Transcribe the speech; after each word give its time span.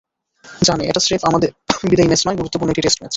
জানে, 0.67 0.83
এটা 0.89 0.99
স্রেফ 0.99 1.21
আমার 1.25 1.41
বিদায়ী 1.89 2.07
ম্যাচ 2.07 2.21
নয়, 2.27 2.37
গুরুত্বপূর্ণ 2.37 2.69
একটি 2.71 2.83
টেস্ট 2.85 2.99
ম্যাচ। 3.01 3.09